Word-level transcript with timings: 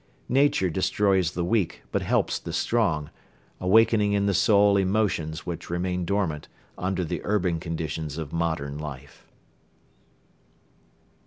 Nature 0.29 0.67
destroys 0.71 1.29
the 1.33 1.45
weak 1.45 1.83
but 1.91 2.01
helps 2.01 2.39
the 2.39 2.51
strong, 2.51 3.11
awakening 3.59 4.13
in 4.13 4.25
the 4.25 4.33
soul 4.33 4.75
emotions 4.75 5.45
which 5.45 5.69
remain 5.69 6.05
dormant 6.05 6.47
under 6.75 7.03
the 7.05 7.21
urban 7.23 7.59
conditions 7.59 8.17
of 8.17 8.33
modern 8.33 8.79
life. 8.79 9.27